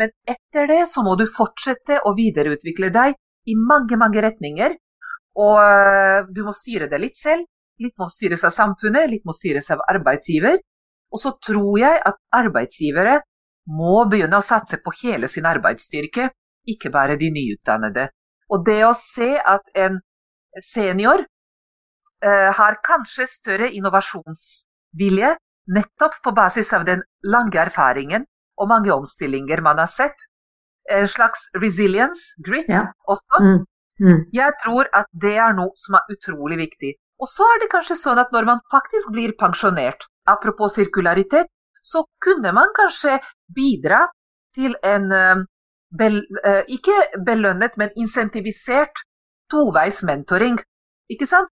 [0.00, 3.16] Men etter det så må du fortsette å videreutvikle deg
[3.48, 4.76] i mange, mange retninger.
[5.40, 7.46] Og øh, du må styre det litt selv.
[7.80, 10.60] Litt må styres av samfunnet, litt må styres av arbeidsgiver.
[11.10, 13.18] Og så tror jeg at arbeidsgivere
[13.70, 16.28] må begynne å satse på hele sin arbeidsstyrke,
[16.68, 18.08] ikke bare de nyutdannede.
[18.52, 20.00] Og det å se at en
[20.60, 23.70] senior eh, har kanskje større
[24.98, 28.24] innovasjonsvilje nettopp på basis av den lange erfaringen
[28.58, 30.16] og mange omstillinger man har sett,
[30.90, 32.92] en slags resilience, grit, ja.
[33.06, 33.40] også.
[33.40, 33.64] Mm.
[34.00, 34.24] Mm.
[34.32, 36.94] Jeg tror at det er noe som er utrolig viktig.
[37.20, 41.46] Og så er det kanskje sånn at når man faktisk blir pensjonert, apropos sirkularitet,
[41.82, 43.20] så kunne man kanskje
[43.54, 44.06] bidra
[44.56, 45.44] til en eh,
[45.96, 49.04] bel, eh, ikke belønnet, men insentivisert
[49.52, 50.58] toveis mentoring.
[51.12, 51.48] Ikke sant?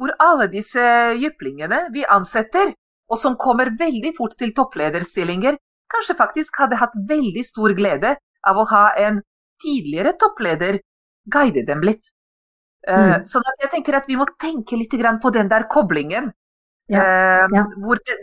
[0.00, 0.82] Hvor alle disse
[1.20, 2.72] jyplingene vi ansetter,
[3.10, 5.58] og som kommer veldig fort til topplederstillinger,
[5.90, 8.14] kanskje faktisk hadde hatt veldig stor glede
[8.46, 9.20] av å ha en
[9.60, 10.80] tidligere toppleder
[11.30, 12.12] guide dem litt.
[12.88, 13.26] Eh, mm.
[13.28, 16.30] Sånn at jeg tenker at vi må tenke litt på den der koblingen.
[16.90, 17.64] Ja, eh, ja.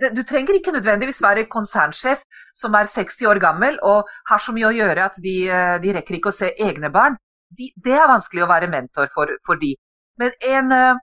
[0.02, 2.24] Det, du trenger ikke nødvendigvis være konsernsjef
[2.54, 5.94] som er 60 år gammel og har så mye å gjøre at de, eh, de
[5.96, 7.16] rekker ikke å se egne barn.
[7.48, 9.72] De, det er vanskelig å være mentor for, for de.
[10.20, 11.00] Men en uh,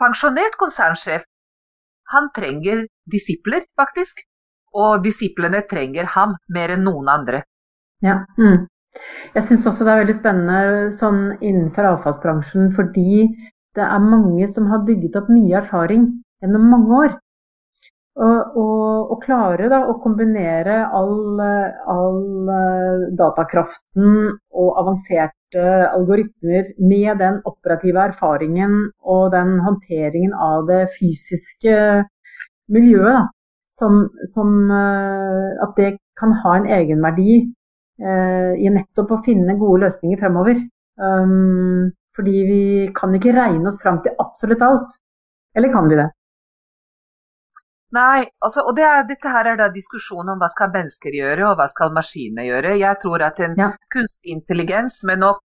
[0.00, 1.26] pensjonert konsernsjef,
[2.12, 4.22] han trenger disipler, faktisk.
[4.74, 7.44] Og disiplene trenger ham mer enn noen andre.
[8.04, 8.24] Ja.
[8.38, 8.66] Mm.
[9.34, 13.26] Jeg syns også det er veldig spennende sånn innenfor avfallsbransjen, fordi
[13.74, 16.06] det er mange som har bygget opp mye erfaring
[16.42, 17.14] gjennom mange år.
[18.14, 21.40] Og, og, og klare da, å kombinere all,
[21.90, 22.20] all,
[23.18, 31.76] datakraften og avanserte algoritmer med den operative erfaringen og den håndteringen av det fysiske
[32.72, 33.26] miljøet, da,
[33.68, 37.42] som, som eh, at det kan ha en egenverdi
[37.94, 40.58] Eh, i nettopp å finne gode løsninger fremover.
[40.98, 42.62] Um, fordi vi
[42.94, 44.96] kan ikke regne oss fram til absolutt alt.
[45.54, 46.08] Eller kan vi det?
[47.94, 51.46] Nei, altså, og det er, dette her er da diskusjonen om hva skal mennesker gjøre,
[51.52, 52.74] og hva skal maskinene gjøre.
[52.80, 53.70] Jeg tror at en ja.
[53.94, 55.43] kunstig intelligens med nok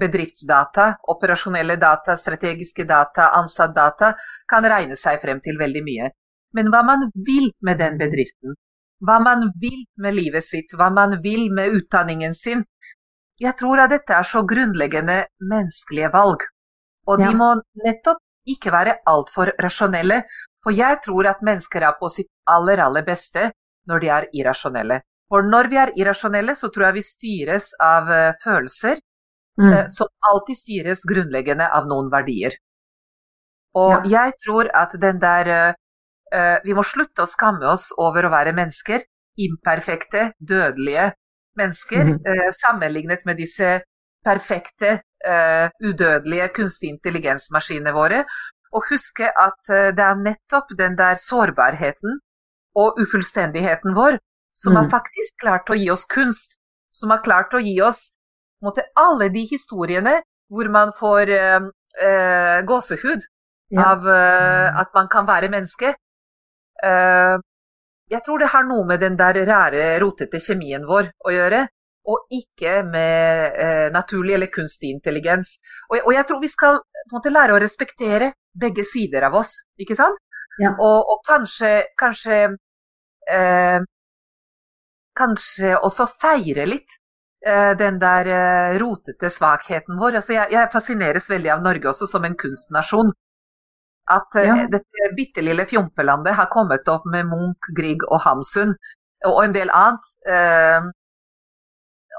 [0.00, 4.14] bedriftsdata, operasjonelle data, strategiske data, ansattdata,
[4.48, 6.10] kan regne seg frem til veldig mye.
[6.52, 8.56] Men hva man vil med den bedriften,
[9.02, 12.64] hva man vil med livet sitt, hva man vil med utdanningen sin.
[13.40, 16.44] Jeg tror at dette er så grunnleggende menneskelige valg,
[17.08, 18.20] og de må nettopp
[18.52, 20.22] ikke være altfor rasjonelle,
[20.62, 23.48] for jeg tror at mennesker er på sitt aller, aller beste
[23.90, 25.00] når de er irrasjonelle.
[25.32, 29.00] For når vi er irrasjonelle, så tror jeg vi styres av uh, følelser
[29.60, 29.68] mm.
[29.68, 32.56] uh, som alltid styres grunnleggende av noen verdier.
[33.78, 34.20] Og ja.
[34.20, 35.78] jeg tror at den der uh,
[36.32, 39.04] Eh, vi må slutte å skamme oss over å være mennesker.
[39.42, 41.12] Imperfekte, dødelige
[41.58, 42.04] mennesker.
[42.04, 42.52] Mm -hmm.
[42.56, 43.82] Sammenlignet med disse
[44.24, 48.24] perfekte, eh, udødelige kunstig intelligensmaskinene våre.
[48.72, 49.62] Og huske at
[49.96, 52.20] det er nettopp den der sårbarheten
[52.74, 54.18] og ufullstendigheten vår
[54.54, 54.76] som mm.
[54.76, 56.56] har faktisk klart å gi oss kunst.
[56.92, 58.16] Som har klart å gi oss
[58.62, 60.20] måtte, alle de historiene
[60.52, 63.24] hvor man får uh, gåsehud
[63.72, 63.84] ja.
[63.86, 65.94] av uh, at man kan være menneske.
[66.82, 67.38] Uh,
[68.12, 71.62] jeg tror det har noe med den der rare, rotete kjemien vår å gjøre,
[72.12, 75.54] og ikke med naturlig eller kunstig intelligens.
[75.88, 76.80] Og, og, jeg tror vi skal
[77.12, 80.18] måte, lære å respektere begge sider av oss, ikke sant?
[80.60, 80.74] Ja.
[80.74, 82.44] Og, og, kanskje, kanskje
[83.30, 83.80] eh,
[85.12, 86.94] Kanskje også feire litt
[87.78, 90.20] den der eh, rotete svakheten vår.
[90.20, 93.10] Altså, jeg, jeg fascineres veldig av Norge også som en kunstnasjon.
[94.10, 94.66] At eh, ja.
[94.70, 98.74] dette bitte lille fjompelandet har kommet opp med Munch, Grieg og Hamsun
[99.28, 100.10] og en del annet.
[100.28, 100.90] Eh,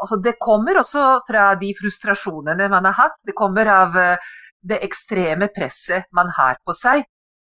[0.01, 3.19] altså det kommer også fra de frustrasjonene man har hatt.
[3.27, 4.31] Det kommer av eh,
[4.63, 7.03] det ekstreme presset man har på seg,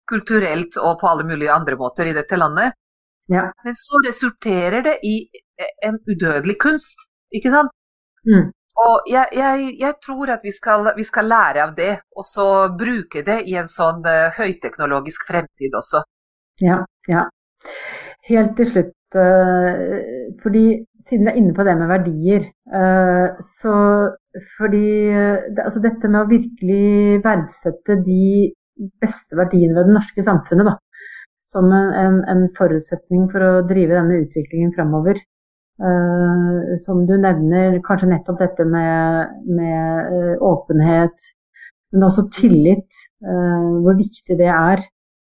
[0.09, 2.75] kulturelt og på alle mulige andre måter i dette landet.
[3.31, 3.47] Ja.
[3.63, 7.07] Men så resulterer det i eh, en udødelig kunst,
[7.37, 7.73] ikke sant?
[8.25, 8.51] Mm.
[8.83, 12.47] Og jeg, jeg, jeg tror at vi skal, vi skal, lære av det, og så
[12.75, 16.03] bruke det i en sånn uh, høyteknologisk fremtid også.
[16.63, 17.23] Ja, ja.
[18.27, 19.95] Helt til slutt, uh,
[20.43, 20.65] fordi
[21.07, 23.77] siden vi er inne på det med verdier, uh, så
[24.57, 28.49] fordi det, altså dette med å virkelig verdsette de
[28.99, 30.75] beste verdiene ved det norske samfunnet, da,
[31.47, 35.21] som en, en forutsetning for å drive denne utviklingen fremover,
[35.75, 41.31] Uh, som du nevner, kanskje nettopp dette med, med uh, åpenhet,
[41.91, 42.87] men også tillit.
[43.19, 44.85] Uh, hvor viktig det er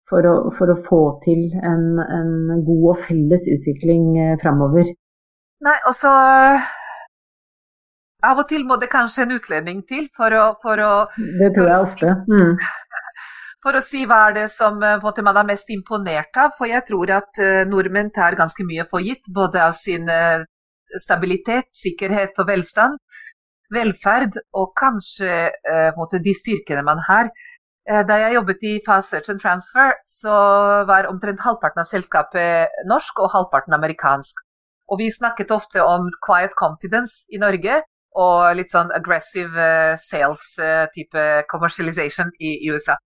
[0.09, 2.31] for å, for å få til en, en,
[2.65, 4.93] god og felles utvikling uh, framover.
[5.65, 6.11] Nei, og så
[8.23, 11.69] Av og til må det kanskje en utlending til for å, for å Det tror
[11.71, 12.15] jeg ofte.
[12.31, 12.55] Mm.
[13.63, 16.55] for å si hva er det som eh, man er mest imponert av.
[16.57, 20.45] For jeg tror at uh, nordmenn tar ganske mye for gitt, både av sin uh,
[20.97, 22.97] stabilitet, sikkerhet og velstand,
[23.73, 27.31] velferd og kanskje uh, de styrkene man har.
[27.89, 30.33] Da jeg jobbet i Fast Search and Transfer, så
[30.85, 34.43] var omtrent halvparten av selskapet norsk og halvparten amerikansk.
[34.93, 37.79] Og vi snakket ofte om quiet confidence i Norge
[38.21, 42.99] og litt sånn aggressive sales-type commercialization i USA.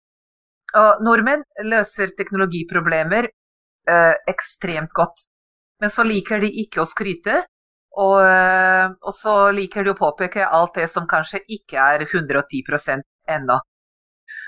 [0.80, 5.26] Og nordmenn løser teknologiproblemer eh, ekstremt godt.
[5.82, 7.42] Men så liker de ikke å skryte,
[8.00, 13.04] og, eh, og, så liker de å påpeke alt det som kanskje ikke er 110%
[13.36, 13.58] ennå.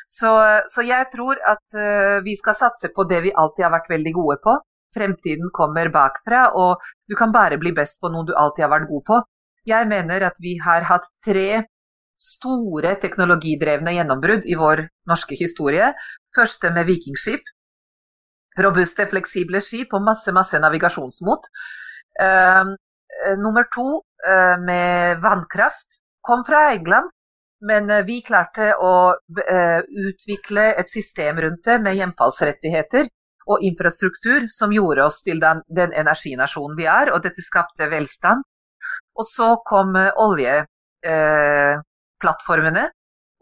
[0.08, 0.32] Så,
[0.68, 4.14] så, jeg tror at eh, vi skal satse på det vi alltid har vært veldig
[4.16, 4.56] gode på.
[4.94, 8.92] Fremtiden kommer bakfra, og du kan bare bli best på noe du alltid har vært
[8.92, 9.22] god på.
[9.68, 11.64] Jeg mener at vi har hatt tre
[12.24, 15.92] store teknologidrevne gjennombrudd i vår norske historie.
[16.36, 17.50] Første med vikingskip.
[18.64, 21.50] Robuste, fleksible skip og masse, masse navigasjonsmot.
[22.22, 22.76] Uh,
[23.42, 27.10] nummer to uh, med vannkraft kom fra England,
[27.66, 28.94] men uh, vi klarte å
[29.34, 33.10] utvikle et system rundt det med hjemfallsrettigheter
[33.50, 38.46] og infrastruktur som gjorde oss til den, den energinasjonen vi er, og dette skapte velstand.
[39.20, 40.56] Og så kom olje,
[42.24, 42.88] plattformene.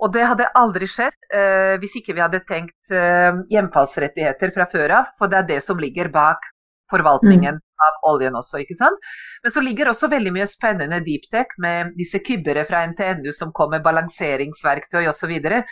[0.01, 4.95] Og det hadde aldri skjedd eh, hvis ikke vi hadde tenkt eh, hjemfallsrettigheter fra før
[4.97, 6.49] av, for det er det som ligger bak
[6.91, 7.67] forvaltningen mm.
[7.85, 9.09] av oljen også, ikke sant.
[9.43, 13.53] Men så ligger også veldig mye spennende deep tech med disse kybbere fra NTNU som
[13.55, 15.31] kommer, balanseringsverktøy osv.
[15.37, 15.63] Og, så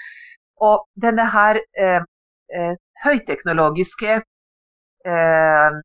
[0.70, 2.02] og denne her eh,
[2.54, 4.18] eh, høyteknologiske
[5.08, 5.80] eh,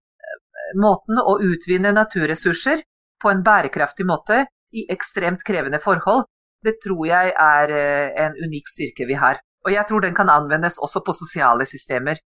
[0.81, 2.83] måten å utvinne naturressurser
[3.23, 4.45] på en bærekraftig måte
[4.75, 6.27] i ekstremt krevende forhold,
[6.65, 9.41] det tror jeg er eh, en unik styrke vi har.
[9.65, 12.21] Og jeg tror den kan anvendes også på sosiale systemer.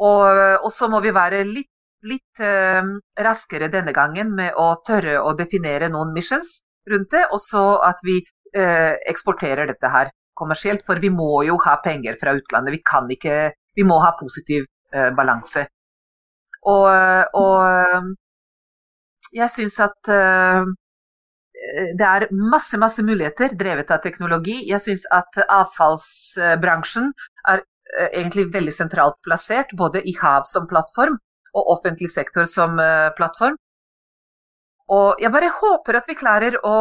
[0.00, 1.70] Og, så må vi være litt,
[2.08, 2.82] litt eh,
[3.26, 8.00] raskere denne gangen med å tørre å definere noen missions rundt det, og så at
[8.06, 8.16] vi
[8.56, 10.86] eh, eksporterer dette her kommersielt.
[10.86, 12.78] For vi må jo ha penger fra utlandet.
[12.78, 15.62] Vi kan ikke Vi må ha positiv eh, balanse.
[16.68, 16.88] Og,
[17.40, 18.16] og
[19.32, 20.64] jeg syns at Eh,
[21.98, 24.56] det er masse, masse muligheter drevet av teknologi.
[24.68, 27.10] Jeg syns at avfallsbransjen
[27.52, 31.18] er eh, egentlig veldig sentralt plassert, både i hav som plattform
[31.50, 33.58] og offentlig sektor som eh, plattform.
[34.90, 36.76] Og jeg bare håper at vi klarer å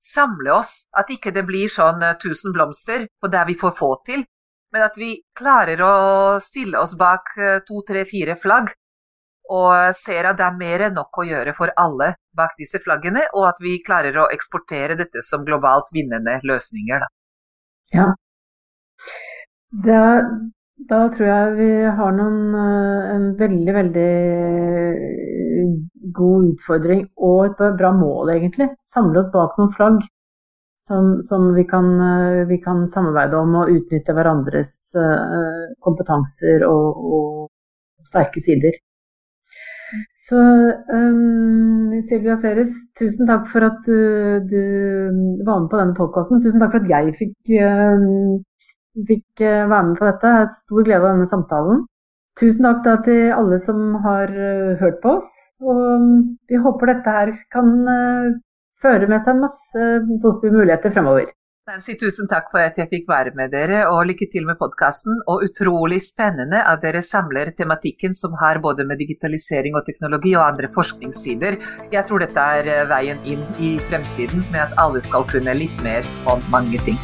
[0.00, 4.22] samle oss, at ikke det blir sånn tusen blomster på det vi får få til,
[4.70, 5.94] men at vi klarer å
[6.38, 7.32] stille oss bak
[7.66, 8.70] to, tre, fire flagg
[9.50, 13.24] og ser at det er mer enn nok å gjøre for alle bak disse flaggene,
[13.34, 17.02] og at vi klarer å eksportere dette som globalt vinnende løsninger.
[17.02, 17.08] Da.
[17.96, 18.06] Ja.
[19.70, 20.04] Da,
[20.92, 24.12] da, tror jeg vi har noen, eh, en veldig, veldig
[26.20, 28.70] god utfordring og et bra mål, egentlig.
[28.86, 30.00] Samle oss bak noen flagg
[30.90, 37.02] som, som vi, kan, eh, vi, kan, samarbeide om og utnytte hverandres eh, kompetanser og,
[37.18, 38.78] og sterke sider.
[40.18, 40.40] Så
[40.94, 44.60] um, Silvia Ceres, tusen takk for at du, du
[45.46, 46.42] var med på denne podkasten.
[46.44, 48.36] Tusen takk for at jeg fikk, um,
[49.08, 50.34] fikk uh, være med på dette.
[50.34, 51.82] Jeg har stor glede av denne samtalen.
[52.40, 55.32] Tusen takk da til alle som har uh, hørt på oss.
[55.64, 56.06] Og
[56.48, 58.30] vi håper dette her kan uh,
[58.80, 59.90] føre med seg masse
[60.22, 61.28] positive muligheter fremover.
[61.70, 65.20] Nancy, tusen takk for at jeg fikk være med dere, og lykke til med podkasten.
[65.30, 70.48] Og utrolig spennende at dere samler tematikken som har både med digitalisering og teknologi og
[70.48, 71.60] andre forskningssider.
[71.94, 75.84] Jeg tror dette er eh, veien inn i fremtiden, med at alle skal kunne litt
[75.86, 76.98] mer om mange ting.